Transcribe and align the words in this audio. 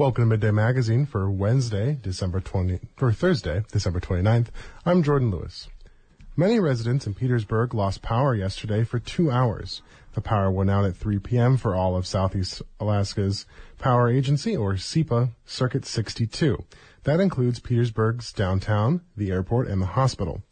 Welcome 0.00 0.30
to 0.30 0.34
Midday 0.38 0.50
Magazine 0.50 1.04
for 1.04 1.30
Wednesday, 1.30 1.98
December 2.00 2.40
20, 2.40 2.80
for 2.96 3.12
Thursday, 3.12 3.64
December 3.70 4.00
29th. 4.00 4.46
I'm 4.86 5.02
Jordan 5.02 5.30
Lewis. 5.30 5.68
Many 6.38 6.58
residents 6.58 7.06
in 7.06 7.12
Petersburg 7.12 7.74
lost 7.74 8.00
power 8.00 8.34
yesterday 8.34 8.82
for 8.82 8.98
two 8.98 9.30
hours. 9.30 9.82
The 10.14 10.22
power 10.22 10.50
went 10.50 10.70
out 10.70 10.86
at 10.86 10.96
3 10.96 11.18
p.m. 11.18 11.58
for 11.58 11.74
all 11.74 11.96
of 11.96 12.06
Southeast 12.06 12.62
Alaska's 12.80 13.44
Power 13.78 14.08
Agency, 14.08 14.56
or 14.56 14.72
SEAPA, 14.72 15.32
Circuit 15.44 15.84
62. 15.84 16.64
That 17.04 17.20
includes 17.20 17.60
Petersburg's 17.60 18.32
downtown, 18.32 19.02
the 19.18 19.30
airport, 19.30 19.68
and 19.68 19.82
the 19.82 19.86
hospital. 19.86 20.42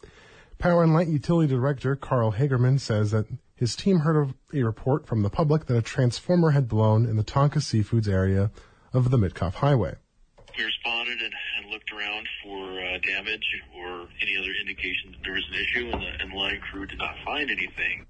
Power 0.59 0.83
and 0.83 0.93
Light 0.93 1.09
Utility 1.09 1.55
Director 1.55 1.97
Karl 1.97 2.33
Hagerman 2.33 2.81
says 2.81 3.13
that 3.13 3.25
his 3.55 3.75
team 3.75 4.01
heard 4.01 4.35
a 4.53 4.63
report 4.63 5.07
from 5.07 5.23
the 5.23 5.31
public 5.31 5.65
that 5.65 5.77
a 5.79 5.81
transformer 5.81 6.51
had 6.51 6.69
blown 6.69 7.07
in 7.07 7.17
the 7.17 7.25
Tonka 7.25 7.61
Seafoods 7.63 8.09
area 8.09 8.51
of 8.99 9.11
the 9.11 9.17
Mitkof 9.17 9.55
Highway. 9.55 9.95
We 10.57 10.65
responded 10.65 11.23
and, 11.23 11.33
and 11.59 11.71
looked 11.71 11.93
around 11.93 12.27
for 12.43 12.81
uh, 12.81 12.99
damage 12.99 13.47
or 13.77 14.09
any 14.21 14.37
other 14.37 14.51
indication 14.61 15.13
that 15.13 15.23
there 15.23 15.35
was 15.35 15.45
an 15.49 15.55
issue, 15.55 15.91
and 15.93 16.03
the, 16.03 16.23
and 16.23 16.33
the 16.33 16.37
line 16.37 16.61
crew 16.61 16.85
did 16.85 16.99
not 16.99 17.15
find 17.25 17.49
anything. 17.49 18.07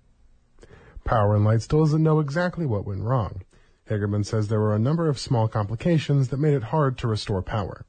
Power 1.05 1.37
and 1.37 1.45
Light 1.45 1.63
still 1.63 1.81
doesn't 1.81 2.03
know 2.03 2.21
exactly 2.21 2.65
what 2.65 2.87
went 2.87 3.03
wrong. 3.03 3.43
Hagerman 3.89 4.25
says 4.25 4.49
there 4.49 4.61
were 4.61 4.75
a 4.75 4.79
number 4.79 5.09
of 5.09 5.19
small 5.19 5.47
complications 5.49 6.29
that 6.29 6.39
made 6.39 6.55
it 6.55 6.65
hard 6.65 6.99
to 6.99 7.09
restore 7.09 7.43
power. 7.43 7.85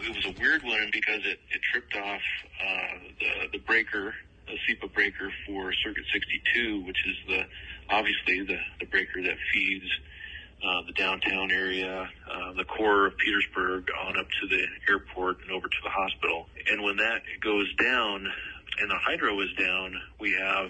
It 0.00 0.14
was 0.14 0.26
a 0.26 0.40
weird 0.40 0.62
one 0.62 0.88
because 0.92 1.20
it, 1.24 1.40
it 1.50 1.60
tripped 1.72 1.96
off 1.96 2.20
uh, 2.62 2.98
the, 3.18 3.58
the 3.58 3.58
breaker, 3.58 4.14
the 4.46 4.58
SEAPA 4.68 4.92
breaker 4.92 5.32
for 5.46 5.72
Circuit 5.84 6.04
62, 6.12 6.84
which 6.84 6.98
is 7.06 7.16
the 7.28 7.46
obviously 7.90 8.42
the, 8.42 8.58
the 8.80 8.86
breaker 8.86 9.22
that 9.22 9.36
feeds 9.52 9.86
uh, 10.64 10.82
the 10.86 10.92
downtown 10.92 11.50
area, 11.50 12.08
uh, 12.30 12.52
the 12.54 12.64
core 12.64 13.06
of 13.06 13.16
Petersburg, 13.18 13.86
on 14.06 14.18
up 14.18 14.26
to 14.40 14.48
the 14.48 14.64
airport 14.88 15.40
and 15.42 15.50
over 15.50 15.68
to 15.68 15.80
the 15.84 15.90
hospital. 15.90 16.46
And 16.70 16.82
when 16.82 16.96
that 16.96 17.22
goes 17.40 17.72
down, 17.76 18.26
and 18.78 18.90
the 18.90 18.98
hydro 19.00 19.40
is 19.40 19.52
down, 19.58 19.94
we 20.20 20.32
have 20.32 20.68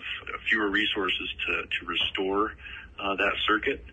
fewer 0.48 0.70
resources 0.70 1.28
to, 1.46 1.62
to 1.62 1.86
restore 1.86 2.52
uh, 3.00 3.16
that 3.16 3.32
circuit. 3.46 3.84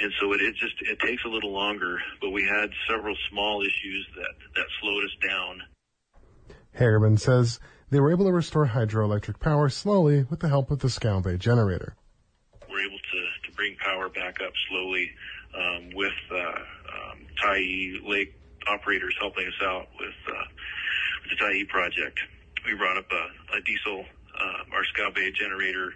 And 0.00 0.12
so 0.20 0.32
it, 0.32 0.40
it 0.40 0.54
just 0.54 0.74
it 0.80 0.98
takes 1.00 1.24
a 1.24 1.28
little 1.28 1.52
longer, 1.52 2.00
but 2.20 2.30
we 2.30 2.44
had 2.44 2.70
several 2.88 3.16
small 3.30 3.62
issues 3.62 4.06
that, 4.16 4.34
that 4.56 4.66
slowed 4.80 5.04
us 5.04 5.16
down. 5.28 5.62
Hagerman 6.78 7.18
says 7.18 7.58
they 7.90 8.00
were 8.00 8.12
able 8.12 8.26
to 8.26 8.32
restore 8.32 8.66
hydroelectric 8.66 9.40
power 9.40 9.68
slowly 9.68 10.24
with 10.30 10.40
the 10.40 10.48
help 10.48 10.70
of 10.70 10.80
the 10.80 10.90
Scow 10.90 11.20
generator. 11.20 11.96
We're 12.70 12.86
able 12.86 12.98
to, 12.98 13.48
to 13.50 13.56
bring 13.56 13.76
power 13.76 14.08
up 14.42 14.52
slowly 14.68 15.10
um, 15.54 15.90
with 15.94 16.12
uh, 16.30 16.36
um, 16.36 17.26
Lake 18.06 18.34
operators 18.66 19.14
helping 19.20 19.46
us 19.46 19.60
out 19.62 19.88
with, 19.98 20.14
uh, 20.28 20.44
with 21.22 21.38
the 21.38 21.44
Tyee 21.44 21.68
project 21.68 22.20
we 22.68 22.74
brought 22.76 22.98
up 22.98 23.06
a, 23.10 23.56
a 23.56 23.60
diesel, 23.62 24.04
uh, 24.38 24.74
our 24.74 24.84
Scow 24.92 25.10
Bay 25.14 25.30
generator 25.32 25.92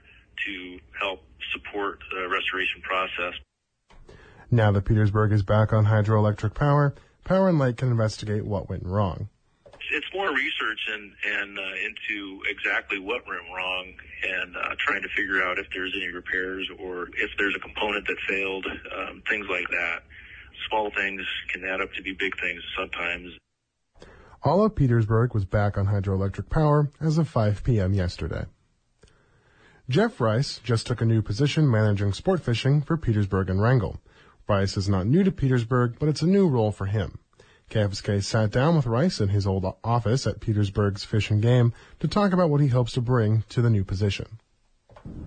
to 0.47 0.79
help 0.99 1.23
support 1.53 1.99
the 2.11 2.29
restoration 2.29 2.81
process. 2.83 3.35
Now 4.51 4.73
that 4.73 4.85
Petersburg 4.85 5.33
is 5.33 5.43
back 5.43 5.73
on 5.73 5.87
hydroelectric 5.87 6.55
power, 6.55 6.95
Power 7.25 7.49
and 7.49 7.59
Light 7.59 7.77
can 7.77 7.89
investigate 7.89 8.45
what 8.45 8.69
went 8.69 8.85
wrong. 8.85 9.29
More 10.15 10.29
research 10.29 10.81
and, 10.93 11.13
and 11.25 11.59
uh, 11.59 11.63
into 11.63 12.41
exactly 12.51 12.99
what 12.99 13.27
went 13.27 13.43
wrong 13.55 13.87
and 14.23 14.57
uh, 14.57 14.75
trying 14.79 15.03
to 15.03 15.09
figure 15.17 15.43
out 15.43 15.59
if 15.59 15.67
there's 15.75 15.93
any 15.97 16.09
repairs 16.09 16.69
or 16.79 17.09
if 17.17 17.31
there's 17.39 17.55
a 17.57 17.61
component 17.61 18.07
that 18.07 18.17
failed, 18.29 18.67
um, 18.67 19.23
things 19.29 19.47
like 19.49 19.69
that. 19.71 20.03
Small 20.69 20.91
things 20.91 21.23
can 21.51 21.65
add 21.65 21.81
up 21.81 21.93
to 21.95 22.03
be 22.03 22.13
big 22.13 22.39
things 22.39 22.61
sometimes. 22.79 23.33
All 24.45 24.65
of 24.65 24.75
Petersburg 24.75 25.35
was 25.35 25.45
back 25.45 25.79
on 25.79 25.87
hydroelectric 25.87 26.51
power 26.51 26.91
as 27.01 27.17
of 27.17 27.29
5 27.29 27.65
p.m. 27.65 27.95
yesterday. 27.95 28.45
Jeff 29.89 30.21
Rice 30.21 30.61
just 30.65 30.87
took 30.87 31.01
a 31.01 31.05
new 31.05 31.23
position 31.23 31.71
managing 31.71 32.13
sport 32.13 32.41
fishing 32.41 32.83
for 32.83 32.97
Petersburg 32.97 33.51
and 33.51 33.61
Wrangell. 33.61 34.01
Rice 34.49 34.77
is 34.77 34.89
not 34.89 35.07
new 35.07 35.23
to 35.23 35.33
Petersburg, 35.33 35.97
but 35.99 36.09
it's 36.09 36.23
a 36.23 36.27
new 36.27 36.49
role 36.49 36.73
for 36.73 36.87
him. 36.87 37.19
KFSK 37.73 38.23
sat 38.23 38.51
down 38.51 38.77
with 38.77 38.85
Rice 38.85 39.19
in 39.19 39.31
his 39.31 39.47
old 39.47 39.65
office 39.83 40.27
at 40.27 40.41
Petersburg's 40.41 41.05
Fish 41.05 41.31
and 41.31 41.41
Game 41.41 41.73
to 42.01 42.07
talk 42.07 42.35
about 42.35 42.51
what 42.51 42.61
he 42.61 42.69
hopes 42.69 42.93
to 42.93 43.01
bring 43.01 43.45
to 43.49 43.63
the 43.63 43.71
new 43.71 43.83
position. 43.83 44.39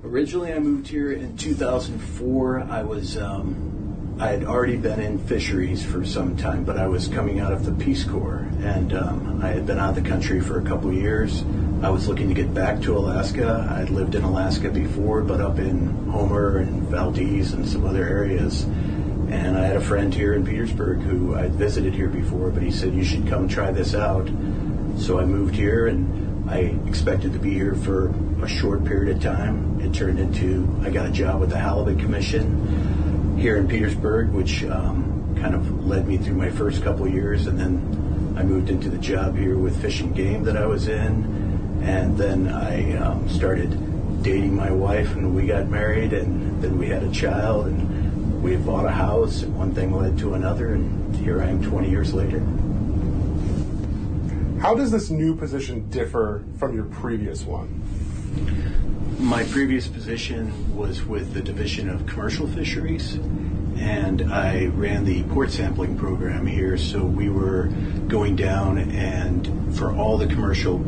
Originally, 0.03 0.53
I 0.53 0.59
moved 0.59 0.88
here 0.88 1.11
in 1.11 1.35
2004. 1.38 2.67
I 2.69 2.84
was 2.84 3.17
um, 3.17 4.17
I 4.19 4.28
had 4.28 4.44
already 4.44 4.78
been 4.78 5.00
in 5.00 5.17
fisheries 5.17 5.84
for 5.84 6.05
some 6.05 6.38
time, 6.38 6.63
but 6.63 6.78
I 6.78 6.88
was 6.88 7.07
coming 7.07 7.39
out 7.39 7.51
of 7.51 7.66
the 7.66 7.72
Peace 7.84 8.03
Corps, 8.03 8.47
and 8.61 8.94
um, 8.94 9.41
I 9.44 9.47
had 9.47 9.66
been 9.66 9.79
out 9.79 9.97
of 9.97 10.01
the 10.01 10.07
country 10.07 10.39
for 10.39 10.59
a 10.59 10.63
couple 10.63 10.94
years. 10.94 11.44
I 11.81 11.89
was 11.89 12.07
looking 12.07 12.29
to 12.29 12.35
get 12.35 12.53
back 12.53 12.79
to 12.84 12.95
Alaska. 12.95 13.67
I'd 13.72 13.89
lived 13.89 14.16
in 14.16 14.23
Alaska 14.23 14.69
before, 14.69 15.22
but 15.22 15.41
up 15.41 15.57
in 15.57 15.88
Homer 16.09 16.59
and 16.59 16.84
Valdez 16.84 17.53
and 17.53 17.67
some 17.67 17.85
other 17.85 18.07
areas. 18.07 18.66
And 19.35 19.57
I 19.57 19.66
had 19.66 19.75
a 19.75 19.81
friend 19.81 20.13
here 20.13 20.34
in 20.34 20.46
Petersburg 20.46 21.01
who 21.01 21.35
I'd 21.35 21.51
visited 21.51 21.94
here 21.94 22.07
before, 22.07 22.50
but 22.51 22.63
he 22.63 22.72
said, 22.72 22.94
You 22.94 23.03
should 23.03 23.28
come 23.28 23.50
try 23.50 23.69
this 23.72 23.94
out. 23.94 24.28
So 24.97 25.19
I 25.19 25.25
moved 25.25 25.56
here 25.56 25.88
and 25.88 26.50
I 26.50 26.73
expected 26.88 27.34
to 27.34 27.40
be 27.40 27.53
here 27.53 27.75
for 27.75 28.13
a 28.41 28.47
short 28.47 28.85
period 28.85 29.18
of 29.18 29.22
time. 29.22 29.81
It 29.81 29.94
turned 29.94 30.19
into 30.19 30.79
I 30.84 30.90
got 30.90 31.06
a 31.06 31.12
job 31.12 31.41
with 31.41 31.50
the 31.50 31.57
Halibut 31.57 32.00
Commission 32.00 33.38
here 33.38 33.57
in 33.57 33.68
Petersburg, 33.68 34.29
which 34.29 34.63
um, 34.63 35.35
kind 35.41 35.53
of 35.53 35.85
led 35.85 36.07
me 36.07 36.17
through 36.17 36.35
my 36.35 36.50
first 36.50 36.81
couple 36.81 37.06
years. 37.06 37.47
And 37.47 37.59
then 37.59 38.35
I 38.38 38.44
moved 38.44 38.69
into 38.69 38.90
the 38.90 38.97
job 38.97 39.35
here 39.35 39.57
with 39.57 39.81
Fish 39.81 40.00
and 40.00 40.16
Game 40.16 40.44
that 40.46 40.56
I 40.56 40.66
was 40.66 40.88
in. 40.88 41.81
And 41.84 42.17
then 42.17 42.47
I 42.47 42.96
um, 42.97 43.28
started 43.28 44.23
dating 44.23 44.56
my 44.56 44.72
wife, 44.72 45.12
and 45.12 45.35
we 45.35 45.46
got 45.46 45.67
married, 45.67 46.13
and 46.13 46.63
then 46.63 46.79
we 46.79 46.88
had 46.88 47.03
a 47.03 47.12
child. 47.12 47.67
and 47.67 48.04
we 48.45 48.56
bought 48.57 48.85
a 48.85 48.91
house, 48.91 49.41
and 49.41 49.57
one 49.57 49.73
thing 49.73 49.91
led 49.91 50.19
to 50.19 50.35
another, 50.35 50.75
and 50.75 51.16
here 51.16 51.41
I 51.41 51.47
am 51.47 51.63
20 51.63 51.89
years 51.89 52.13
later. 52.13 52.38
How 54.61 54.75
does 54.75 54.91
this 54.91 55.09
new 55.09 55.35
position 55.35 55.89
differ 55.89 56.44
from 56.59 56.75
your 56.75 56.85
previous 56.85 57.41
one? 57.44 57.81
My 59.17 59.44
previous 59.45 59.88
position 59.88 60.75
was 60.78 61.03
with 61.03 61.34
the 61.34 61.41
Division 61.41 61.89
of 61.89 62.05
Commercial 62.05 62.45
Fisheries, 62.45 63.16
and 63.78 64.31
I 64.31 64.67
ran 64.67 65.05
the 65.05 65.23
port 65.23 65.50
sampling 65.50 65.97
program 65.97 66.45
here. 66.45 66.78
So 66.78 67.03
we 67.03 67.31
were 67.31 67.63
going 68.07 68.35
down 68.35 68.78
and 68.78 69.75
for 69.75 69.91
all 69.91 70.19
the 70.19 70.28
commercial 70.28 70.85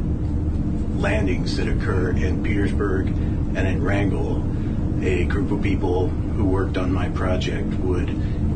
landings 0.97 1.57
that 1.57 1.67
occur 1.67 2.11
in 2.11 2.43
Petersburg 2.43 3.07
and 3.07 3.67
in 3.67 3.81
Wrangell, 3.81 4.43
a 5.01 5.25
group 5.25 5.51
of 5.51 5.61
people 5.61 6.07
who 6.07 6.45
worked 6.45 6.77
on 6.77 6.91
my 6.91 7.09
project 7.09 7.67
would 7.75 8.09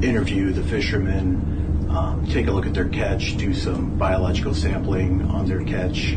interview 0.04 0.52
the 0.52 0.64
fishermen, 0.64 1.88
um, 1.90 2.26
take 2.28 2.48
a 2.48 2.52
look 2.52 2.66
at 2.66 2.74
their 2.74 2.90
catch, 2.90 3.38
do 3.38 3.54
some 3.54 3.98
biological 3.98 4.54
sampling 4.54 5.22
on 5.24 5.46
their 5.46 5.64
catch, 5.64 6.14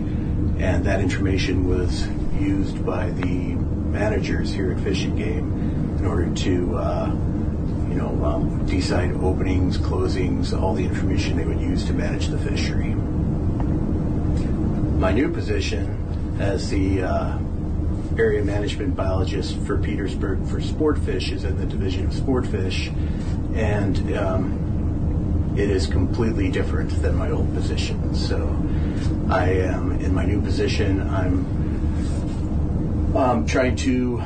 and 0.59 0.85
that 0.85 1.01
information 1.01 1.69
was 1.69 2.07
used 2.41 2.85
by 2.85 3.11
the 3.11 3.55
managers 3.95 4.53
here 4.53 4.73
at 4.73 4.81
Fish 4.81 5.05
and 5.05 5.17
Game 5.19 5.97
in 5.99 6.07
order 6.07 6.33
to, 6.35 6.77
uh, 6.77 7.07
you 7.89 7.95
know, 7.95 8.25
um, 8.25 8.67
decide 8.67 9.13
openings, 9.17 9.79
closings, 9.79 10.59
all 10.59 10.75
the 10.75 10.85
information 10.85 11.37
they 11.37 11.45
would 11.45 11.61
use 11.61 11.85
to 11.85 11.93
manage 11.93 12.29
the 12.29 12.39
fishery. 12.39 12.95
My 14.99 15.13
new 15.13 15.31
position 15.31 16.37
as 16.41 16.71
the 16.71 17.03
uh, 17.03 17.39
area 18.19 18.43
management 18.43 18.95
biologist 18.95 19.59
for 19.61 19.77
Petersburg 19.79 20.47
for 20.47 20.61
sport 20.61 20.99
fish 20.99 21.31
is 21.33 21.45
in 21.45 21.57
the 21.59 21.67
division 21.67 22.07
of 22.07 22.13
sport 22.13 22.47
fish, 22.47 22.91
and 23.55 24.17
um, 24.17 25.55
it 25.57 25.71
is 25.71 25.87
completely 25.87 26.51
different 26.51 26.91
than 27.03 27.17
my 27.17 27.31
old 27.31 27.53
position. 27.55 28.15
So 28.15 28.57
I 29.31 29.51
am 29.51 29.93
in 30.01 30.15
my 30.15 30.25
new 30.25 30.41
position. 30.41 31.01
I'm 31.03 31.47
um, 33.17 33.47
trying 33.47 33.77
to 33.77 34.23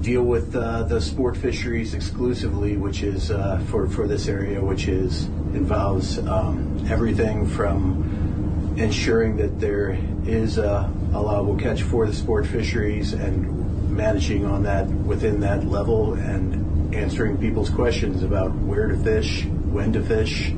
deal 0.00 0.22
with 0.22 0.54
uh, 0.56 0.84
the 0.84 1.00
sport 1.00 1.36
fisheries 1.36 1.94
exclusively, 1.94 2.76
which 2.76 3.02
is 3.02 3.30
uh, 3.30 3.62
for 3.68 3.88
for 3.88 4.06
this 4.06 4.28
area, 4.28 4.60
which 4.60 4.88
is 4.88 5.24
involves 5.54 6.18
um, 6.18 6.86
everything 6.88 7.46
from 7.46 8.29
ensuring 8.76 9.36
that 9.36 9.60
there 9.60 9.98
is 10.26 10.58
a 10.58 10.92
allowable 11.12 11.56
catch 11.56 11.82
for 11.82 12.06
the 12.06 12.12
sport 12.12 12.46
fisheries 12.46 13.12
and 13.12 13.90
managing 13.90 14.46
on 14.46 14.62
that 14.62 14.86
within 14.86 15.40
that 15.40 15.66
level 15.66 16.14
and 16.14 16.94
answering 16.94 17.36
people's 17.36 17.70
questions 17.70 18.22
about 18.22 18.54
where 18.54 18.86
to 18.86 18.96
fish, 18.98 19.44
when 19.44 19.92
to 19.92 20.02
fish, 20.02 20.50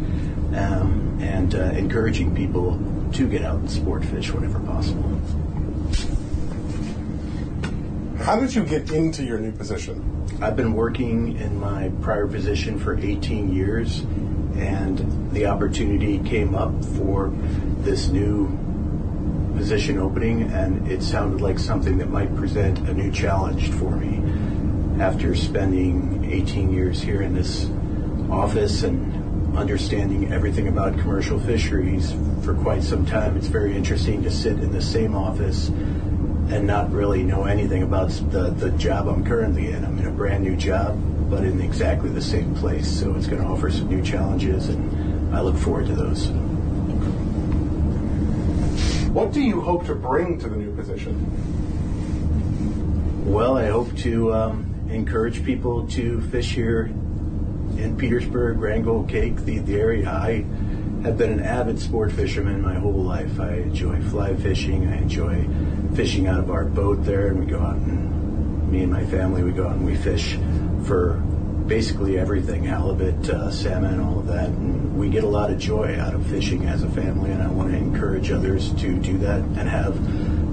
um, 0.55 1.19
and 1.21 1.55
uh, 1.55 1.63
encouraging 1.73 2.35
people 2.35 2.79
to 3.13 3.29
get 3.29 3.43
out 3.43 3.57
and 3.57 3.71
sport 3.71 4.05
fish 4.05 4.31
whenever 4.33 4.59
possible. 4.61 5.03
How 8.19 8.39
did 8.39 8.55
you 8.55 8.65
get 8.65 8.91
into 8.93 9.25
your 9.25 9.39
new 9.39 9.53
position? 9.53 10.27
I've 10.41 10.57
been 10.57 10.75
working 10.75 11.39
in 11.39 11.59
my 11.59 11.91
prior 12.03 12.27
position 12.27 12.79
for 12.79 12.97
18 12.97 13.53
years, 13.53 14.01
and 14.57 15.31
the 15.33 15.47
opportunity 15.47 16.19
came 16.19 16.55
up 16.55 16.85
for 16.97 17.33
this 17.85 18.09
new 18.09 18.47
position 19.57 19.99
opening, 19.99 20.43
and 20.53 20.91
it 20.91 21.03
sounded 21.03 21.41
like 21.41 21.59
something 21.59 21.99
that 21.99 22.11
might 22.11 22.35
present 22.37 22.79
a 22.89 22.95
new 22.95 23.11
challenge 23.11 23.71
for 23.73 23.97
me. 23.97 24.21
After 25.01 25.35
spending 25.35 26.31
18 26.31 26.73
years 26.73 27.01
here 27.01 27.23
in 27.23 27.35
this 27.35 27.69
office 28.31 28.83
and 28.83 29.57
understanding 29.57 30.33
everything 30.33 30.69
about 30.69 30.99
commercial 30.99 31.39
fisheries 31.39 32.15
for 32.43 32.55
quite 32.55 32.83
some 32.83 33.05
time, 33.05 33.37
it's 33.37 33.49
very 33.49 33.77
interesting 33.77 34.23
to 34.23 34.31
sit 34.31 34.59
in 34.59 34.73
the 34.73 34.83
same 34.83 35.15
office 35.15 35.69
and 35.69 36.67
not 36.67 36.91
really 36.91 37.23
know 37.23 37.45
anything 37.45 37.83
about 37.83 38.09
the, 38.31 38.51
the 38.51 38.71
job 38.73 39.09
I'm 39.09 39.25
currently 39.25 39.69
in. 39.69 39.85
I'm 39.85 39.99
in 39.99 40.07
a 40.07 40.11
brand 40.11 40.45
new 40.45 40.57
job, 40.57 40.99
but 41.31 41.45
in 41.45 41.61
exactly 41.61 42.11
the 42.11 42.23
same 42.23 42.55
place. 42.55 42.89
So 42.89 43.15
it's 43.15 43.27
going 43.27 43.43
to 43.43 43.49
offer 43.49 43.71
some 43.71 43.89
new 43.89 44.03
challenges, 44.03 44.69
and 44.69 45.35
I 45.35 45.41
look 45.41 45.57
forward 45.57 45.87
to 45.87 45.95
those. 45.95 46.31
What 49.13 49.33
do 49.33 49.43
you 49.43 49.61
hope 49.61 49.85
to 49.87 49.95
bring 49.95 50.39
to 50.39 50.49
the 50.49 50.57
new 50.57 50.75
position? 50.75 51.15
Well, 53.31 53.59
I 53.59 53.67
hope 53.67 53.95
to 53.99 54.33
um, 54.33 54.89
encourage 54.91 55.45
people 55.45 55.87
to 55.89 56.23
fish 56.23 56.55
here 56.55 56.87
in 57.77 57.97
Petersburg, 57.99 58.59
Wrangell, 58.59 59.05
Kake, 59.05 59.37
the, 59.45 59.59
the 59.59 59.77
area. 59.79 60.09
I 60.09 60.47
have 61.03 61.19
been 61.19 61.31
an 61.31 61.41
avid 61.41 61.79
sport 61.79 62.11
fisherman 62.13 62.63
my 62.63 62.75
whole 62.75 63.03
life. 63.03 63.39
I 63.39 63.57
enjoy 63.57 64.01
fly 64.01 64.35
fishing. 64.35 64.89
I 64.89 64.97
enjoy 64.97 65.47
fishing 65.95 66.27
out 66.27 66.39
of 66.41 66.51
our 66.51 66.65
boat 66.65 67.05
there, 67.05 67.27
and 67.29 67.39
we 67.39 67.45
go 67.45 67.61
out 67.61 67.77
and 67.77 68.71
me 68.73 68.83
and 68.83 68.91
my 68.91 69.05
family 69.05 69.43
we 69.43 69.53
go 69.53 69.67
out 69.67 69.77
and 69.77 69.85
we 69.85 69.95
fish 69.95 70.39
for 70.87 71.23
basically 71.73 72.19
everything 72.19 72.65
halibut, 72.65 73.31
uh, 73.31 73.51
salmon, 73.51 73.99
all 73.99 74.19
of 74.19 74.27
that. 74.27 74.47
And 74.47 74.95
we 74.95 75.09
get 75.09 75.25
a 75.25 75.27
lot 75.27 75.51
of 75.51 75.59
joy 75.59 75.99
out 75.99 76.13
of 76.13 76.27
fishing 76.27 76.67
as 76.67 76.83
a 76.83 76.91
family, 76.91 77.31
and 77.31 77.43
I 77.43 77.49
want 77.49 77.71
to 77.71 77.79
encourage 77.79 78.31
others 78.31 78.75
to 78.75 78.93
do 78.99 79.17
that 79.19 79.39
and 79.39 79.67
have 79.67 79.97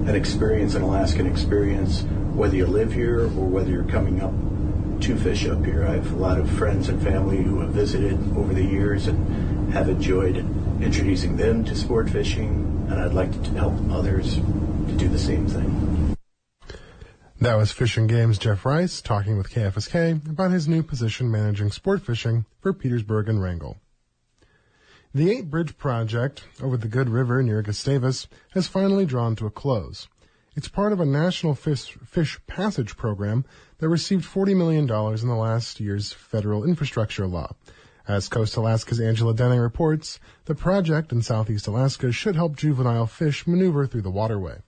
an 0.08 0.14
experience, 0.14 0.76
an 0.76 0.80
Alaskan 0.80 1.26
experience, 1.26 2.04
whether 2.32 2.56
you 2.56 2.64
live 2.64 2.94
here 2.94 3.24
or 3.24 3.46
whether 3.54 3.70
you're 3.70 3.84
coming 3.84 4.22
up 4.22 4.32
to 5.02 5.14
fish 5.14 5.46
up 5.46 5.62
here. 5.62 5.86
I 5.86 5.96
have 5.96 6.10
a 6.10 6.16
lot 6.16 6.40
of 6.40 6.50
friends 6.52 6.88
and 6.88 7.02
family 7.02 7.42
who 7.42 7.60
have 7.60 7.72
visited 7.72 8.14
over 8.34 8.54
the 8.54 8.64
years 8.64 9.06
and 9.06 9.74
have 9.74 9.90
enjoyed 9.90 10.38
introducing 10.80 11.36
them 11.36 11.64
to 11.66 11.76
sport 11.76 12.08
fishing, 12.08 12.86
and 12.90 12.98
I'd 12.98 13.12
like 13.12 13.30
to 13.30 13.50
help 13.50 13.74
others 13.90 14.36
to 14.36 14.92
do 14.96 15.06
the 15.06 15.18
same 15.18 15.46
thing. 15.46 15.99
That 17.42 17.56
was 17.56 17.72
Fish 17.72 17.96
and 17.96 18.06
Game's 18.06 18.36
Jeff 18.36 18.66
Rice 18.66 19.00
talking 19.00 19.38
with 19.38 19.48
KFSK 19.48 20.28
about 20.28 20.50
his 20.50 20.68
new 20.68 20.82
position 20.82 21.30
managing 21.30 21.70
sport 21.70 22.02
fishing 22.02 22.44
for 22.60 22.74
Petersburg 22.74 23.30
and 23.30 23.42
Wrangell. 23.42 23.78
The 25.14 25.30
Eight 25.30 25.48
Bridge 25.48 25.78
project 25.78 26.44
over 26.62 26.76
the 26.76 26.86
Good 26.86 27.08
River 27.08 27.42
near 27.42 27.62
Gustavus 27.62 28.28
has 28.50 28.68
finally 28.68 29.06
drawn 29.06 29.36
to 29.36 29.46
a 29.46 29.50
close. 29.50 30.06
It's 30.54 30.68
part 30.68 30.92
of 30.92 31.00
a 31.00 31.06
national 31.06 31.54
fish, 31.54 31.96
fish 32.04 32.38
passage 32.46 32.98
program 32.98 33.46
that 33.78 33.88
received 33.88 34.26
$40 34.26 34.54
million 34.54 34.82
in 34.82 35.28
the 35.28 35.34
last 35.34 35.80
year's 35.80 36.12
federal 36.12 36.62
infrastructure 36.62 37.26
law. 37.26 37.56
As 38.06 38.28
Coast 38.28 38.54
Alaska's 38.58 39.00
Angela 39.00 39.32
Denning 39.32 39.60
reports, 39.60 40.20
the 40.44 40.54
project 40.54 41.10
in 41.10 41.22
southeast 41.22 41.66
Alaska 41.66 42.12
should 42.12 42.36
help 42.36 42.54
juvenile 42.54 43.06
fish 43.06 43.46
maneuver 43.46 43.86
through 43.86 44.02
the 44.02 44.10
waterway. 44.10 44.58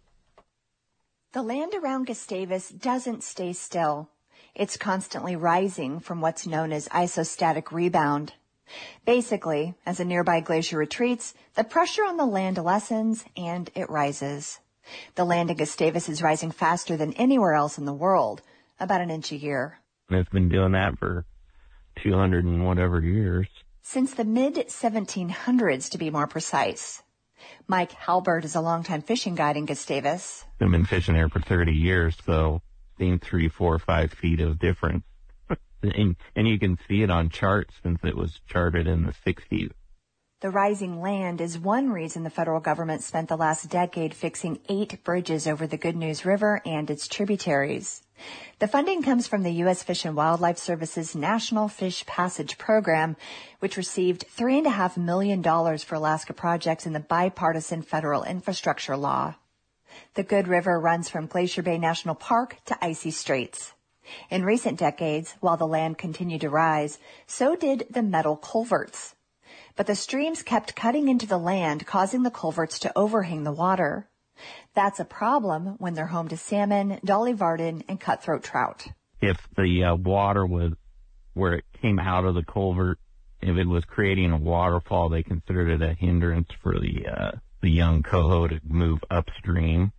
The 1.33 1.43
land 1.43 1.73
around 1.73 2.09
Gustavus 2.09 2.69
doesn't 2.69 3.25
stay 3.25 3.55
still. 3.55 4.11
It's 4.55 4.77
constantly 4.77 5.35
rising 5.35 5.99
from 5.99 6.21
what's 6.21 6.47
known 6.47 6.73
as 6.73 6.89
isostatic 6.89 7.73
rebound. 7.73 8.35
Basically, 9.07 9.75
as 9.87 9.99
a 9.99 10.05
nearby 10.05 10.41
glacier 10.41 10.77
retreats, 10.77 11.33
the 11.55 11.65
pressure 11.65 12.05
on 12.05 12.19
the 12.19 12.27
land 12.27 12.59
lessens 12.59 13.25
and 13.35 13.71
it 13.75 13.89
rises. 13.89 14.61
The 15.15 15.25
land 15.25 15.51
in 15.51 15.57
Gustavus 15.57 16.07
is 16.11 16.23
rising 16.23 16.51
faster 16.51 16.99
than 16.99 17.15
anywhere 17.15 17.55
else 17.55 17.79
in 17.79 17.87
the 17.87 17.95
world, 17.95 18.43
about 18.79 19.01
an 19.01 19.11
inch 19.11 19.33
a 19.33 19.37
year. 19.37 19.79
And 20.11 20.19
it's 20.19 20.29
been 20.29 20.51
doing 20.51 20.73
that 20.73 20.99
for 20.99 21.25
200 22.03 22.45
and 22.45 22.67
whatever 22.67 23.01
years. 23.01 23.49
Since 23.81 24.13
the 24.13 24.25
mid 24.25 24.57
1700s, 24.69 25.89
to 25.93 25.99
be 25.99 26.11
more 26.11 26.27
precise. 26.27 27.03
Mike 27.67 27.93
Halbert 27.93 28.45
is 28.45 28.55
a 28.55 28.61
longtime 28.61 29.03
fishing 29.03 29.35
guide 29.35 29.57
in 29.57 29.67
Gustavus. 29.67 30.45
I've 30.61 30.71
been 30.71 30.85
fishing 30.85 31.15
there 31.15 31.29
for 31.29 31.41
30 31.41 31.73
years, 31.73 32.17
so 32.25 32.63
seen 32.99 33.19
three, 33.19 33.49
four, 33.49 33.79
five 33.79 34.13
feet 34.13 34.41
of 34.41 34.59
difference. 34.59 35.05
and, 35.83 36.17
and 36.37 36.49
you 36.49 36.59
can 36.59 36.79
see 36.89 37.03
it 37.03 37.11
on 37.11 37.29
charts 37.29 37.75
since 37.83 37.99
it 38.05 38.17
was 38.17 38.41
charted 38.49 38.87
in 38.87 39.05
the 39.05 39.15
60s. 39.27 39.73
The 40.41 40.51
rising 40.51 41.01
land 41.01 41.41
is 41.41 41.57
one 41.57 41.91
reason 41.91 42.25
the 42.25 42.31
federal 42.31 42.59
government 42.59 43.05
spent 43.05 43.29
the 43.29 43.37
last 43.37 43.71
decade 43.71 44.13
fixing 44.13 44.59
eight 44.69 45.05
bridges 45.05 45.47
over 45.47 45.69
the 45.69 45.77
Good 45.77 45.95
News 45.95 46.25
River 46.25 46.61
and 46.67 46.91
its 46.91 47.07
tributaries. 47.07 48.03
The 48.59 48.69
funding 48.69 49.03
comes 49.03 49.27
from 49.27 49.43
the 49.43 49.53
U.S. 49.65 49.83
Fish 49.83 50.05
and 50.05 50.15
Wildlife 50.15 50.59
Service's 50.59 51.17
National 51.17 51.69
Fish 51.69 52.07
Passage 52.07 52.59
Program, 52.59 53.17
which 53.59 53.77
received 53.77 54.25
$3.5 54.37 54.97
million 54.97 55.43
for 55.43 55.95
Alaska 55.95 56.33
projects 56.33 56.87
in 56.87 56.93
the 56.93 57.01
bipartisan 57.01 57.83
federal 57.83 58.23
infrastructure 58.23 58.97
law. 58.97 59.35
The 60.15 60.23
Good 60.23 60.49
River 60.49 60.79
runs 60.79 61.09
from 61.09 61.27
Glacier 61.27 61.63
Bay 61.63 61.79
National 61.79 62.15
Park 62.15 62.59
to 62.67 62.85
Icy 62.85 63.11
Straits. 63.11 63.75
In 64.31 64.45
recent 64.45 64.79
decades, 64.79 65.35
while 65.41 65.57
the 65.57 65.67
land 65.67 65.99
continued 65.99 66.41
to 66.43 66.51
rise, 66.51 66.99
so 67.27 67.57
did 67.57 67.87
the 67.91 68.03
metal 68.03 68.37
culverts. 68.37 69.15
But 69.77 69.87
the 69.87 69.95
streams 69.95 70.43
kept 70.43 70.77
cutting 70.77 71.09
into 71.09 71.27
the 71.27 71.39
land, 71.39 71.87
causing 71.87 72.23
the 72.23 72.31
culverts 72.31 72.79
to 72.81 72.93
overhang 72.97 73.45
the 73.45 73.53
water. 73.53 74.09
That's 74.75 75.01
a 75.01 75.05
problem 75.05 75.77
when 75.79 75.95
they're 75.95 76.07
home 76.07 76.29
to 76.29 76.37
salmon, 76.37 76.99
dolly 77.05 77.35
varden, 77.35 77.85
and 77.89 78.01
cutthroat 78.01 78.43
trout. 78.43 78.87
If 79.21 79.47
the 79.57 79.85
uh, 79.85 79.95
water 79.97 80.47
was 80.47 80.73
where 81.35 81.55
it 81.55 81.65
came 81.81 81.99
out 81.99 82.25
of 82.25 82.35
the 82.35 82.45
culvert, 82.45 82.99
if 83.41 83.57
it 83.57 83.67
was 83.67 83.85
creating 83.85 84.31
a 84.33 84.37
waterfall, 84.37 85.09
they 85.09 85.23
considered 85.23 85.69
it 85.69 85.83
a 85.83 85.95
hindrance 85.95 86.49
for 86.63 86.79
the 86.79 87.07
uh, 87.07 87.33
the 87.61 87.71
young 87.71 88.03
coho 88.03 88.49
to 88.49 88.61
move 88.65 89.01
upstream. 89.11 89.93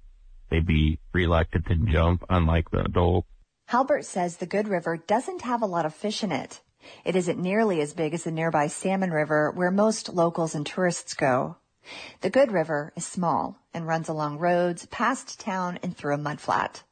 They'd 0.50 0.66
be 0.66 1.00
reluctant 1.14 1.68
to 1.68 1.76
jump, 1.76 2.24
unlike 2.30 2.70
the 2.72 2.84
adult. 2.86 3.26
Halbert 3.68 4.06
says 4.06 4.38
the 4.38 4.46
Good 4.46 4.68
River 4.68 4.98
doesn't 4.98 5.42
have 5.42 5.62
a 5.62 5.68
lot 5.68 5.86
of 5.86 5.96
fish 5.96 6.24
in 6.24 6.32
it. 6.32 6.62
It 7.06 7.16
isn't 7.16 7.40
nearly 7.40 7.80
as 7.80 7.94
big 7.94 8.14
as 8.14 8.24
the 8.24 8.32
nearby 8.32 8.68
Salmon 8.68 9.12
River 9.12 9.52
where 9.52 9.72
most 9.72 10.10
locals 10.14 10.56
and 10.56 10.66
tourists 10.66 11.14
go. 11.14 11.58
The 12.22 12.30
Good 12.30 12.52
River 12.52 12.94
is 12.96 13.06
small 13.06 13.60
and 13.74 13.88
runs 13.88 14.10
along 14.10 14.40
roads, 14.40 14.86
past 14.88 15.40
town, 15.40 15.80
and 15.84 15.96
through 15.96 16.16
a 16.16 16.18
mudflat. 16.18 16.84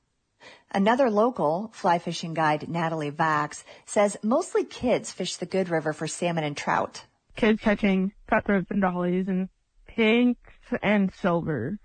Another 0.74 1.10
local, 1.10 1.70
fly 1.74 2.00
fishing 2.00 2.34
guide 2.34 2.70
Natalie 2.70 3.12
Vax, 3.12 3.64
says 3.86 4.18
mostly 4.24 4.64
kids 4.64 5.12
fish 5.12 5.38
the 5.38 5.46
Good 5.46 5.70
River 5.70 5.94
for 5.94 6.08
salmon 6.08 6.44
and 6.44 6.56
trout. 6.56 7.06
Kids 7.36 7.62
catching 7.62 8.14
cutthroats 8.28 8.72
and 8.72 8.82
dollies 8.82 9.28
and 9.28 9.50
pinks 9.86 10.52
and 10.82 11.14
silvers 11.14 11.78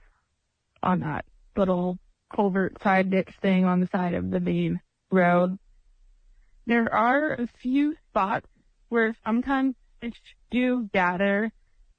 on 0.82 1.00
that 1.00 1.24
little 1.56 1.98
culvert 2.34 2.80
side 2.82 3.10
ditch 3.10 3.30
thing 3.40 3.64
on 3.64 3.80
the 3.80 3.88
side 3.88 4.14
of 4.14 4.30
the 4.30 4.40
main 4.40 4.80
road. 5.10 5.58
There 6.66 6.92
are 6.92 7.32
a 7.34 7.46
few 7.46 7.94
spots 8.08 8.46
where 8.88 9.16
sometimes 9.24 9.74
fish 10.00 10.20
do 10.50 10.88
gather. 10.92 11.52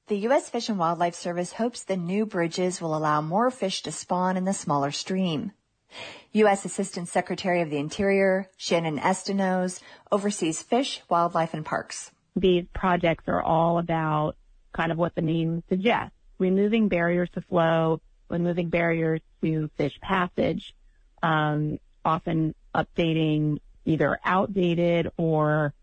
The 0.08 0.20
U.S. 0.20 0.50
Fish 0.50 0.70
and 0.70 0.80
Wildlife 0.80 1.16
Service 1.16 1.52
hopes 1.52 1.84
the 1.84 1.98
new 1.98 2.26
bridges 2.26 2.80
will 2.80 2.96
allow 2.96 3.20
more 3.20 3.52
fish 3.52 3.82
to 3.82 3.92
spawn 3.92 4.38
in 4.38 4.46
the 4.46 4.54
smaller 4.54 4.90
stream. 4.90 5.52
U.S. 6.32 6.64
Assistant 6.64 7.10
Secretary 7.10 7.62
of 7.62 7.70
the 7.70 7.78
Interior, 7.78 8.50
Shannon 8.56 9.00
Estenoz, 9.00 9.82
oversees 10.10 10.62
fish, 10.62 11.02
wildlife, 11.10 11.54
and 11.54 11.66
parks. 11.66 12.12
These 12.38 12.68
projects 12.74 13.26
are 13.28 13.44
all 13.44 13.80
about 13.80 14.38
kind 14.72 14.94
of 14.94 14.98
what 14.98 15.14
the 15.14 15.22
name 15.22 15.62
suggests, 15.68 16.16
removing 16.40 16.88
barriers 16.88 17.30
to 17.34 17.42
flow, 17.42 18.00
removing 18.30 18.70
barriers 18.70 19.20
to 19.42 19.70
fish 19.76 20.00
passage, 20.00 20.74
um, 21.22 21.80
often 22.06 22.56
updating 22.74 23.58
either 23.84 24.20
outdated 24.24 25.12
or 25.18 25.74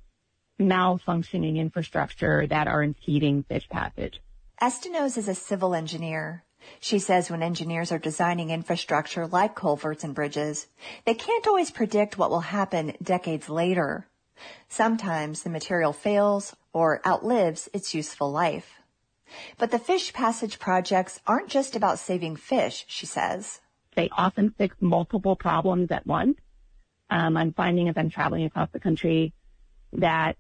malfunctioning 0.61 1.57
infrastructure 1.57 2.47
that 2.47 2.69
are 2.69 2.83
impeding 2.83 3.43
fish 3.43 3.69
passage. 3.69 4.21
Estenoz 4.61 5.19
is 5.19 5.29
a 5.29 5.35
civil 5.35 5.75
engineer. 5.75 6.45
She 6.81 6.99
says 6.99 7.31
when 7.31 7.43
engineers 7.43 7.93
are 7.93 7.99
designing 7.99 8.51
infrastructure 8.51 9.27
like 9.27 9.55
culverts 9.55 10.05
and 10.05 10.15
bridges, 10.15 10.67
they 11.05 11.15
can't 11.15 11.47
always 11.47 11.71
predict 11.71 12.17
what 12.17 12.31
will 12.31 12.41
happen 12.41 12.95
decades 13.03 13.49
later. 13.49 14.07
Sometimes 14.69 15.43
the 15.43 15.51
material 15.51 15.93
fails 15.93 16.57
or 16.73 17.07
outlives 17.07 17.69
its 17.73 17.95
useful 17.95 18.31
life. 18.31 18.81
But 19.59 19.71
the 19.71 19.79
fish 19.79 20.13
passage 20.13 20.59
projects 20.59 21.21
aren't 21.27 21.49
just 21.49 21.77
about 21.77 21.99
saving 21.99 22.37
fish, 22.37 22.85
she 22.89 23.07
says. 23.07 23.61
They 23.95 24.09
often 24.11 24.51
fix 24.51 24.77
multiple 24.81 25.37
problems 25.37 25.91
at 25.91 26.07
once. 26.07 26.39
Um, 27.11 27.37
I'm 27.37 27.53
finding 27.53 27.89
as 27.89 27.97
I'm 27.97 28.11
traveling 28.11 28.45
across 28.45 28.71
the 28.73 28.81
country 28.81 29.33
that 29.93 30.37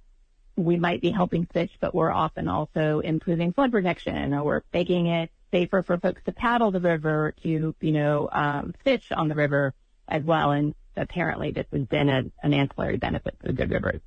we 0.57 0.77
might 0.77 1.01
be 1.01 1.11
helping 1.11 1.47
fish, 1.47 1.71
but 1.81 1.95
we're 1.95 2.13
often 2.13 2.49
also 2.49 3.01
improving 3.01 3.53
flood 3.53 3.73
protection 3.73 4.35
or 4.35 4.45
we're 4.45 4.63
making 4.73 5.07
it 5.09 5.31
safer 5.53 5.83
for 5.83 5.99
folks 5.99 6.23
to 6.25 6.33
paddle 6.33 6.71
the 6.71 6.81
river, 6.81 7.35
to, 7.43 7.75
you 7.81 7.93
know, 7.93 8.29
um, 8.33 8.75
fish 8.85 9.05
on 9.13 9.29
the 9.29 9.35
river 9.35 9.75
as 10.09 10.23
well. 10.23 10.51
And 10.51 10.75
apparently 10.97 11.51
this 11.51 11.67
has 11.73 11.87
been 11.87 12.09
a, 12.09 12.25
an 12.43 12.55
ancillary 12.55 12.97
benefit 12.97 13.37
for 13.41 13.49
the 13.49 13.53
Good 13.53 13.71
River. 13.71 14.01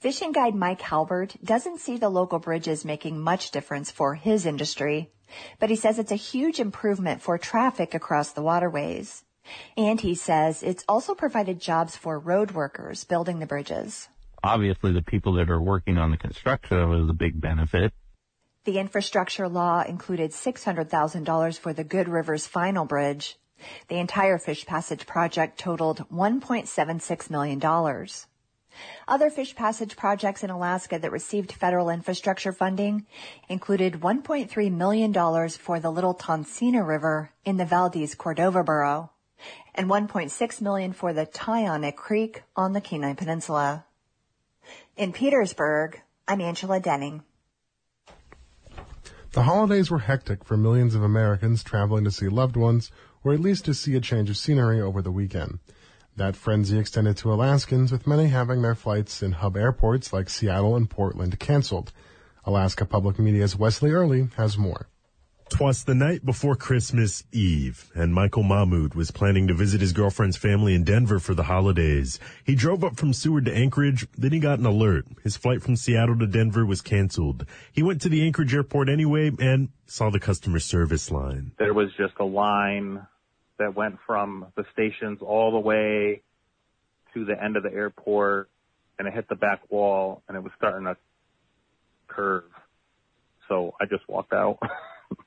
Fishing 0.00 0.32
guide 0.32 0.54
Mike 0.54 0.82
Halbert 0.82 1.34
doesn't 1.42 1.80
see 1.80 1.96
the 1.96 2.10
local 2.10 2.38
bridges 2.38 2.84
making 2.84 3.18
much 3.18 3.50
difference 3.50 3.90
for 3.90 4.14
his 4.14 4.44
industry, 4.44 5.10
but 5.58 5.70
he 5.70 5.76
says 5.76 5.98
it's 5.98 6.12
a 6.12 6.16
huge 6.16 6.60
improvement 6.60 7.22
for 7.22 7.38
traffic 7.38 7.94
across 7.94 8.32
the 8.32 8.42
waterways. 8.42 9.24
And 9.76 10.00
he 10.00 10.14
says 10.14 10.62
it's 10.62 10.84
also 10.88 11.14
provided 11.14 11.60
jobs 11.60 11.96
for 11.96 12.18
road 12.18 12.50
workers 12.50 13.04
building 13.04 13.38
the 13.38 13.46
bridges. 13.46 14.08
Obviously, 14.44 14.92
the 14.92 15.00
people 15.00 15.32
that 15.32 15.48
are 15.48 15.60
working 15.60 15.96
on 15.96 16.10
the 16.10 16.18
construction 16.18 16.76
of 16.76 16.92
is 16.92 17.08
a 17.08 17.14
big 17.14 17.40
benefit. 17.40 17.94
The 18.64 18.78
infrastructure 18.78 19.48
law 19.48 19.82
included 19.82 20.32
$600,000 20.32 21.58
for 21.58 21.72
the 21.72 21.82
Good 21.82 22.10
Rivers 22.10 22.46
Final 22.46 22.84
Bridge. 22.84 23.38
The 23.88 23.96
entire 23.96 24.36
Fish 24.36 24.66
Passage 24.66 25.06
project 25.06 25.58
totaled 25.58 26.06
$1.76 26.12 27.30
million. 27.30 27.58
Other 29.08 29.30
fish 29.30 29.54
passage 29.54 29.96
projects 29.96 30.44
in 30.44 30.50
Alaska 30.50 30.98
that 30.98 31.10
received 31.10 31.52
federal 31.52 31.88
infrastructure 31.88 32.52
funding 32.52 33.06
included 33.48 33.94
$1.3 33.94 34.72
million 34.72 35.48
for 35.48 35.80
the 35.80 35.90
Little 35.90 36.14
Tonsina 36.14 36.86
River 36.86 37.30
in 37.46 37.56
the 37.56 37.64
Valdez 37.64 38.14
Cordova 38.14 38.62
Borough 38.62 39.10
and 39.74 39.88
$1.6 39.88 40.60
million 40.60 40.92
for 40.92 41.14
the 41.14 41.24
Tyonek 41.24 41.96
Creek 41.96 42.42
on 42.54 42.74
the 42.74 42.82
Kenai 42.82 43.14
Peninsula. 43.14 43.86
In 44.96 45.12
Petersburg, 45.12 46.00
I'm 46.26 46.40
Angela 46.40 46.80
Denning. 46.80 47.22
The 49.32 49.42
holidays 49.42 49.90
were 49.90 49.98
hectic 49.98 50.44
for 50.44 50.56
millions 50.56 50.94
of 50.94 51.02
Americans 51.02 51.64
traveling 51.64 52.04
to 52.04 52.10
see 52.10 52.28
loved 52.28 52.56
ones 52.56 52.90
or 53.24 53.32
at 53.32 53.40
least 53.40 53.64
to 53.64 53.74
see 53.74 53.96
a 53.96 54.00
change 54.00 54.30
of 54.30 54.36
scenery 54.36 54.80
over 54.80 55.02
the 55.02 55.10
weekend. 55.10 55.58
That 56.16 56.36
frenzy 56.36 56.78
extended 56.78 57.16
to 57.16 57.32
Alaskans, 57.32 57.90
with 57.90 58.06
many 58.06 58.28
having 58.28 58.62
their 58.62 58.76
flights 58.76 59.22
in 59.22 59.32
hub 59.32 59.56
airports 59.56 60.12
like 60.12 60.30
Seattle 60.30 60.76
and 60.76 60.88
Portland 60.88 61.40
canceled. 61.40 61.92
Alaska 62.44 62.84
Public 62.84 63.18
Media's 63.18 63.56
Wesley 63.56 63.90
Early 63.90 64.28
has 64.36 64.56
more. 64.56 64.88
Twas 65.50 65.84
the 65.84 65.94
night 65.94 66.24
before 66.24 66.56
Christmas 66.56 67.22
Eve, 67.30 67.90
and 67.94 68.14
Michael 68.14 68.42
Mahmoud 68.42 68.94
was 68.94 69.10
planning 69.10 69.46
to 69.48 69.54
visit 69.54 69.80
his 69.80 69.92
girlfriend's 69.92 70.36
family 70.36 70.74
in 70.74 70.84
Denver 70.84 71.18
for 71.18 71.34
the 71.34 71.44
holidays. 71.44 72.18
He 72.44 72.54
drove 72.54 72.82
up 72.82 72.96
from 72.96 73.12
Seward 73.12 73.44
to 73.44 73.54
Anchorage, 73.54 74.06
then 74.16 74.32
he 74.32 74.40
got 74.40 74.58
an 74.58 74.66
alert. 74.66 75.06
His 75.22 75.36
flight 75.36 75.62
from 75.62 75.76
Seattle 75.76 76.18
to 76.18 76.26
Denver 76.26 76.64
was 76.64 76.80
canceled. 76.80 77.46
He 77.72 77.82
went 77.82 78.00
to 78.02 78.08
the 78.08 78.24
Anchorage 78.26 78.54
airport 78.54 78.88
anyway 78.88 79.30
and 79.38 79.68
saw 79.86 80.10
the 80.10 80.18
customer 80.18 80.58
service 80.58 81.10
line. 81.10 81.52
There 81.58 81.74
was 81.74 81.90
just 81.96 82.14
a 82.18 82.24
line 82.24 83.06
that 83.58 83.76
went 83.76 83.98
from 84.06 84.46
the 84.56 84.64
stations 84.72 85.18
all 85.20 85.52
the 85.52 85.60
way 85.60 86.22
to 87.12 87.24
the 87.24 87.40
end 87.40 87.56
of 87.56 87.62
the 87.62 87.72
airport 87.72 88.48
and 88.98 89.06
it 89.06 89.14
hit 89.14 89.28
the 89.28 89.36
back 89.36 89.60
wall 89.70 90.22
and 90.26 90.36
it 90.36 90.42
was 90.42 90.52
starting 90.56 90.86
to 90.86 90.96
curve. 92.08 92.44
So 93.48 93.74
I 93.80 93.84
just 93.84 94.08
walked 94.08 94.32
out. 94.32 94.58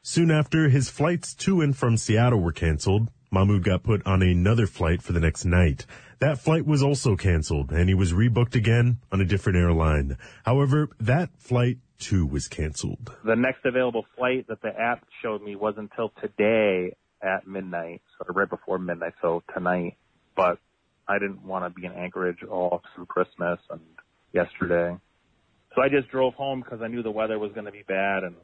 Soon 0.02 0.32
after, 0.32 0.70
his 0.70 0.90
flights 0.90 1.34
to 1.36 1.62
and 1.62 1.76
from 1.76 1.98
Seattle 1.98 2.40
were 2.40 2.52
canceled. 2.52 3.10
Mahmoud 3.30 3.64
got 3.64 3.84
put 3.84 4.06
on 4.08 4.22
another 4.22 4.68
flight 4.68 5.02
for 5.02 5.12
the 5.12 5.20
next 5.20 5.44
night. 5.44 5.86
That 6.20 6.40
flight 6.40 6.66
was 6.66 6.82
also 6.82 7.16
canceled 7.16 7.72
and 7.72 7.90
he 7.90 7.96
was 7.96 8.14
rebooked 8.14 8.56
again 8.56 9.00
on 9.12 9.20
a 9.20 9.26
different 9.26 9.58
airline. 9.58 10.18
However, 10.46 10.90
that 11.00 11.30
flight 11.38 11.78
too 12.00 12.26
was 12.26 12.48
canceled. 12.48 13.12
The 13.26 13.36
next 13.36 13.66
available 13.66 14.06
flight 14.16 14.48
that 14.48 14.62
the 14.62 14.70
app 14.70 15.06
showed 15.22 15.42
me 15.42 15.56
was 15.56 15.76
until 15.78 16.14
today 16.22 16.96
at 17.22 17.48
midnight, 17.48 18.02
so 18.18 18.34
right 18.34 18.50
before 18.50 18.78
midnight, 18.78 19.14
so 19.22 19.44
tonight. 19.54 19.98
But 20.36 20.60
I 21.08 21.20
didn't 21.20 21.44
want 21.44 21.66
to 21.66 21.70
be 21.70 21.86
in 21.86 21.94
Anchorage 21.94 22.44
all 22.44 22.82
through 22.96 23.08
Christmas 23.08 23.60
and 23.70 23.82
yesterday. 24.34 24.96
So 25.76 25.82
I 25.82 25.90
just 25.90 26.10
drove 26.10 26.34
home 26.36 26.62
because 26.62 26.82
I 26.82 26.88
knew 26.88 27.04
the 27.04 27.12
weather 27.12 27.38
was 27.40 27.52
going 27.54 27.66
to 27.66 27.72
be 27.72 27.84
bad 27.88 28.24
and 28.24 28.36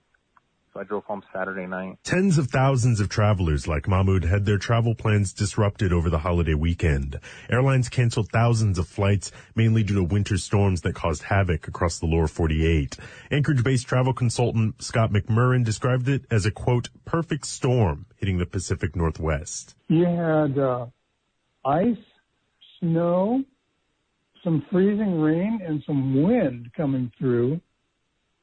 so 0.74 0.80
I 0.80 0.84
drove 0.84 1.04
home 1.06 1.24
Saturday 1.32 1.68
night. 1.68 2.00
Tens 2.04 2.38
of 2.38 2.48
thousands 2.48 3.00
of 3.00 3.10
travelers 3.10 3.68
like 3.68 3.88
Mahmoud 3.88 4.24
had 4.24 4.46
their 4.46 4.58
travel 4.58 4.96
plans 4.96 5.34
disrupted 5.34 5.94
over 5.94 6.10
the 6.10 6.20
holiday 6.20 6.56
weekend. 6.56 7.20
Airlines 7.50 7.90
canceled 7.90 8.30
thousands 8.32 8.80
of 8.80 8.88
flights, 8.88 9.32
mainly 9.56 9.84
due 9.84 9.96
to 9.96 10.04
winter 10.04 10.38
storms 10.38 10.82
that 10.82 10.96
caused 10.96 11.24
havoc 11.24 11.68
across 11.68 12.00
the 12.00 12.08
lower 12.08 12.28
48. 12.28 12.98
Anchorage-based 13.32 13.88
travel 13.88 14.14
consultant 14.14 14.82
Scott 14.82 15.12
McMurran 15.12 15.64
described 15.64 16.10
it 16.10 16.26
as 16.32 16.46
a 16.46 16.52
quote, 16.52 16.90
perfect 17.06 17.46
storm 17.46 18.08
hitting 18.18 18.40
the 18.40 18.46
Pacific 18.46 18.96
Northwest. 18.96 19.76
You 19.90 20.06
had 20.06 20.58
uh, 20.58 20.88
ice, 21.66 21.98
snow, 22.80 23.44
some 24.44 24.66
freezing 24.72 25.22
rain, 25.22 25.60
and 25.66 25.84
some 25.86 26.24
wind 26.24 26.72
coming 26.76 27.12
through 27.18 27.62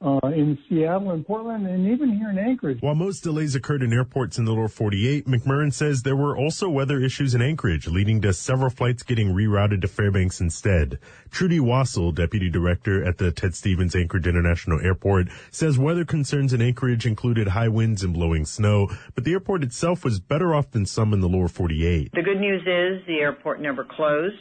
uh, 0.03 0.19
in 0.29 0.59
Seattle 0.69 1.11
and 1.11 1.27
Portland, 1.27 1.67
and 1.67 1.87
even 1.87 2.17
here 2.17 2.31
in 2.31 2.39
Anchorage. 2.39 2.79
While 2.81 2.95
most 2.95 3.21
delays 3.21 3.55
occurred 3.55 3.83
in 3.83 3.93
airports 3.93 4.39
in 4.39 4.47
the 4.47 4.53
lower 4.53 4.69
48, 4.69 5.27
McMurran 5.27 5.73
says 5.73 6.03
there 6.03 6.17
were 6.17 6.37
also 6.37 6.71
weather 6.71 7.01
issues 7.01 7.35
in 7.35 7.43
Anchorage, 7.43 7.87
leading 7.87 8.21
to 8.23 8.33
several 8.33 8.71
flights 8.71 9.03
getting 9.03 9.35
rerouted 9.35 9.83
to 9.83 9.89
Fairbanks 9.89 10.41
instead. 10.41 10.99
Trudy 11.31 11.59
Wassel, 11.59 12.15
deputy 12.15 12.49
director 12.49 13.05
at 13.05 13.19
the 13.19 13.31
Ted 13.31 13.55
Stevens 13.55 13.95
Anchorage 13.95 14.27
International 14.27 14.81
Airport, 14.81 15.29
says 15.51 15.79
weather 15.79 16.05
concerns 16.07 16.53
in 16.53 16.63
Anchorage 16.63 17.05
included 17.05 17.49
high 17.49 17.69
winds 17.69 18.03
and 18.03 18.15
blowing 18.15 18.47
snow, 18.47 18.89
but 19.15 19.25
the 19.25 19.33
airport 19.33 19.63
itself 19.63 20.03
was 20.03 20.19
better 20.19 20.55
off 20.55 20.71
than 20.71 20.87
some 20.87 21.13
in 21.13 21.21
the 21.21 21.29
lower 21.29 21.49
48. 21.49 22.13
The 22.13 22.23
good 22.23 22.41
news 22.41 22.63
is 22.63 23.07
the 23.07 23.19
airport 23.21 23.61
never 23.61 23.85
closed. 23.85 24.37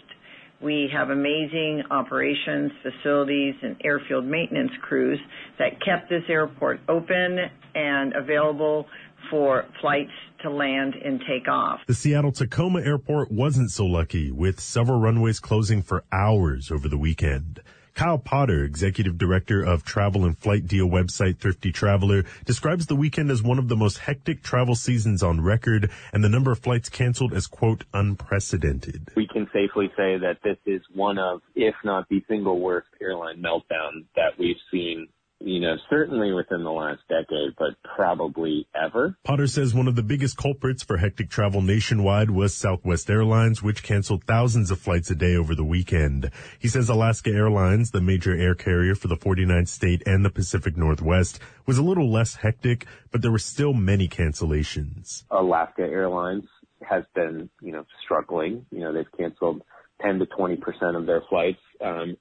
We 0.62 0.90
have 0.94 1.10
amazing 1.10 1.84
operations, 1.90 2.72
facilities, 2.84 3.56
and 3.62 3.78
airfield 3.84 4.26
maintenance 4.26 4.72
crews 4.82 5.20
that 5.58 5.82
kept 5.84 6.10
this 6.10 6.24
airport 6.28 6.82
open 6.90 7.40
and 7.76 8.14
available 8.14 8.88
for 9.30 9.66
flights 9.80 10.12
to 10.42 10.50
land 10.50 10.96
and 10.96 11.22
take 11.28 11.48
off. 11.48 11.80
The 11.88 11.94
Seattle 11.94 12.32
Tacoma 12.32 12.82
airport 12.82 13.32
wasn't 13.32 13.72
so 13.72 13.86
lucky, 13.86 14.32
with 14.32 14.60
several 14.60 15.00
runways 15.00 15.40
closing 15.40 15.82
for 15.82 16.04
hours 16.12 16.72
over 16.72 16.88
the 16.90 16.98
weekend. 16.98 17.62
Kyle 18.00 18.18
Potter, 18.18 18.64
executive 18.64 19.18
director 19.18 19.62
of 19.62 19.84
travel 19.84 20.24
and 20.24 20.38
flight 20.38 20.66
deal 20.66 20.88
website 20.88 21.38
Thrifty 21.38 21.70
Traveler, 21.74 22.24
describes 22.46 22.86
the 22.86 22.96
weekend 22.96 23.30
as 23.30 23.44
one 23.44 23.60
of 23.60 23.68
the 23.68 23.76
most 23.76 23.98
hectic 23.98 24.42
travel 24.42 24.74
seasons 24.74 25.22
on 25.22 25.42
record 25.42 25.92
and 26.14 26.24
the 26.24 26.30
number 26.30 26.50
of 26.50 26.60
flights 26.60 26.88
canceled 26.88 27.34
as 27.34 27.46
quote 27.46 27.84
unprecedented. 27.94 29.10
We 29.18 29.28
can 29.28 29.50
safely 29.52 29.92
say 29.98 30.18
that 30.18 30.38
this 30.46 30.56
is 30.66 30.82
one 30.94 31.18
of, 31.18 31.42
if 31.56 31.76
not 31.84 32.08
the 32.08 32.24
single 32.30 32.62
worst 32.62 32.88
airline 33.02 33.44
meltdown 33.44 34.06
that 34.16 34.40
we've 34.40 34.56
seen 34.72 35.10
you 35.40 35.60
know, 35.60 35.78
certainly 35.90 36.34
within 36.34 36.64
the 36.64 36.72
last 36.72 37.02
decade, 37.08 37.56
but 37.58 37.76
probably 37.96 38.68
ever. 38.76 39.16
Potter 39.24 39.48
says 39.48 39.74
one 39.74 39.88
of 39.88 39.96
the 39.96 40.04
biggest 40.04 40.38
culprits 40.38 40.84
for 40.84 40.98
hectic 40.98 41.30
travel 41.30 41.62
nationwide 41.62 42.30
was 42.30 42.54
Southwest 42.54 43.10
Airlines, 43.10 43.64
which 43.64 43.84
canceled 43.84 44.26
thousands 44.26 44.70
of 44.70 44.80
flights 44.80 45.10
a 45.10 45.16
day 45.16 45.36
over 45.36 45.56
the 45.56 45.64
weekend. 45.64 46.30
He 46.60 46.68
says 46.68 46.90
Alaska 46.90 47.30
Airlines, 47.30 47.92
the 47.92 48.02
major 48.02 48.36
air 48.36 48.56
carrier 48.56 48.96
for 48.96 49.08
the 49.08 49.18
49th 49.18 49.70
state 49.70 50.04
and 50.06 50.26
the 50.26 50.30
Pacific 50.30 50.76
Northwest, 50.76 51.40
was 51.66 51.78
a 51.78 51.84
little 51.84 52.12
less 52.12 52.36
hectic, 52.36 52.86
but 53.12 53.22
there 53.22 53.32
were 53.32 53.40
still 53.40 53.74
many 53.74 54.08
cancellations. 54.08 55.24
Alaska 55.32 55.84
Airlines 55.84 56.46
has 56.82 57.04
been, 57.16 57.50
you 57.62 57.72
know, 57.72 57.86
struggling. 58.04 58.66
You 58.72 58.82
know, 58.82 58.94
they've 58.94 59.12
canceled 59.18 59.62
10 60.02 60.20
to 60.20 60.26
20% 60.26 60.98
of 60.98 61.06
their 61.06 61.22
flights. 61.30 61.60
Um, 61.84 62.18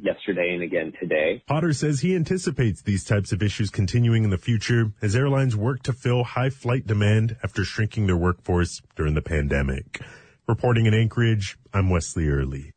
yesterday 0.00 0.54
and 0.54 0.62
again 0.62 0.92
today. 1.00 1.42
Potter 1.46 1.72
says 1.72 2.00
he 2.00 2.14
anticipates 2.14 2.82
these 2.82 3.04
types 3.04 3.32
of 3.32 3.42
issues 3.42 3.70
continuing 3.70 4.24
in 4.24 4.30
the 4.30 4.38
future 4.38 4.92
as 5.02 5.16
airlines 5.16 5.56
work 5.56 5.82
to 5.82 5.92
fill 5.92 6.24
high 6.24 6.50
flight 6.50 6.86
demand 6.86 7.36
after 7.42 7.64
shrinking 7.64 8.06
their 8.06 8.16
workforce 8.16 8.80
during 8.94 9.14
the 9.14 9.22
pandemic. 9.22 10.00
Reporting 10.46 10.86
in 10.86 10.94
Anchorage, 10.94 11.58
I'm 11.74 11.90
Wesley 11.90 12.28
Early. 12.28 12.72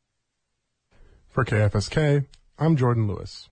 For 1.30 1.46
KFSK, 1.46 2.26
I'm 2.58 2.76
Jordan 2.76 3.08
Lewis. 3.08 3.48